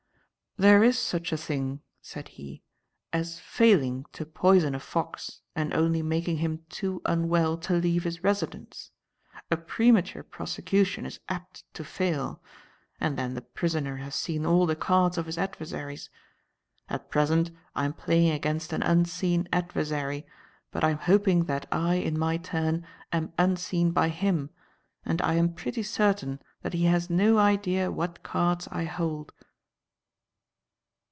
"There 0.57 0.83
is 0.83 0.99
such 0.99 1.31
a 1.31 1.37
thing," 1.37 1.81
said 2.01 2.27
he, 2.27 2.61
"as 3.13 3.39
failing 3.39 4.05
to 4.11 4.25
poison 4.25 4.75
a 4.75 4.79
fox 4.81 5.41
and 5.55 5.73
only 5.73 6.03
making 6.03 6.37
him 6.37 6.65
too 6.69 7.01
unwell 7.05 7.57
to 7.59 7.73
leave 7.73 8.03
his 8.03 8.21
residence. 8.21 8.91
A 9.49 9.55
premature 9.55 10.23
prosecution 10.23 11.05
is 11.05 11.21
apt 11.29 11.63
to 11.73 11.85
fail; 11.85 12.43
and 12.99 13.17
then 13.17 13.33
the 13.33 13.41
prisoner 13.41 13.95
has 13.97 14.13
seen 14.13 14.45
all 14.45 14.65
the 14.65 14.75
cards 14.75 15.17
of 15.17 15.25
his 15.25 15.37
adversaries. 15.37 16.09
At 16.89 17.09
present 17.09 17.49
I 17.73 17.85
am 17.85 17.93
playing 17.93 18.33
against 18.33 18.73
an 18.73 18.83
unseen 18.83 19.47
adversary, 19.53 20.27
but 20.69 20.83
I 20.83 20.89
am 20.91 20.97
hoping 20.99 21.45
that 21.45 21.65
I, 21.71 21.95
in 21.95 22.19
my 22.19 22.35
turn, 22.35 22.85
am 23.13 23.31
unseen 23.39 23.91
by 23.91 24.09
him, 24.09 24.49
and 25.05 25.21
I 25.21 25.35
am 25.35 25.53
pretty 25.53 25.83
certain 25.83 26.41
that 26.61 26.73
he 26.73 26.83
has 26.85 27.09
no 27.09 27.37
idea 27.39 27.89
what 27.89 28.21
cards 28.21 28.67
I 28.69 28.83
hold." 28.83 29.31